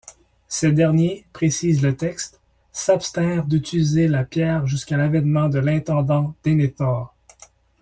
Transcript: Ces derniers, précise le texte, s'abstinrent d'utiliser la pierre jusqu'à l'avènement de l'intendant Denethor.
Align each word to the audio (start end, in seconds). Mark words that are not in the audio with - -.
Ces 0.47 0.71
derniers, 0.71 1.27
précise 1.31 1.83
le 1.83 1.95
texte, 1.95 2.41
s'abstinrent 2.71 3.45
d'utiliser 3.45 4.07
la 4.07 4.23
pierre 4.23 4.65
jusqu'à 4.65 4.97
l'avènement 4.97 5.47
de 5.47 5.59
l'intendant 5.59 6.33
Denethor. 6.43 7.13